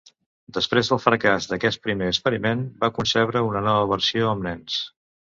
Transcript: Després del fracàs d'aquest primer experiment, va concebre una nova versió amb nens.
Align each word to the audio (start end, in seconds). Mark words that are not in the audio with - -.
Després 0.57 0.87
del 0.91 1.01
fracàs 1.01 1.47
d'aquest 1.51 1.81
primer 1.83 2.07
experiment, 2.13 2.63
va 2.85 2.89
concebre 2.95 3.43
una 3.49 3.61
nova 3.67 3.85
versió 3.93 4.31
amb 4.31 4.43
nens. 4.49 4.79